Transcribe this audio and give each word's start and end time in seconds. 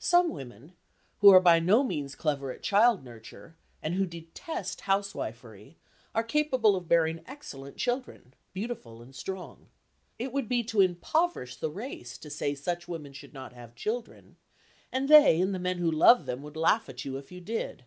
Some 0.00 0.30
women 0.30 0.72
who 1.20 1.28
are 1.28 1.38
by 1.38 1.60
no 1.60 1.84
means 1.84 2.16
clever 2.16 2.50
at 2.50 2.64
child 2.64 3.04
nurture, 3.04 3.54
and 3.80 3.94
who 3.94 4.06
detest 4.06 4.80
housewifery, 4.80 5.76
are 6.16 6.24
capable 6.24 6.74
of 6.74 6.88
bearing 6.88 7.22
excellent 7.28 7.76
children, 7.76 8.34
beautiful 8.52 9.00
and 9.02 9.14
strong. 9.14 9.68
It 10.18 10.32
would 10.32 10.48
be 10.48 10.64
to 10.64 10.80
impoverish 10.80 11.54
the 11.58 11.70
race 11.70 12.18
to 12.18 12.28
say 12.28 12.56
such 12.56 12.88
women 12.88 13.12
should 13.12 13.32
not 13.34 13.52
have 13.52 13.76
children 13.76 14.34
(and 14.90 15.08
they 15.08 15.40
and 15.40 15.54
the 15.54 15.60
men 15.60 15.78
who 15.78 15.92
love 15.92 16.26
them 16.26 16.42
would 16.42 16.56
laugh 16.56 16.88
at 16.88 17.04
you 17.04 17.16
if 17.16 17.30
you 17.30 17.40
did). 17.40 17.84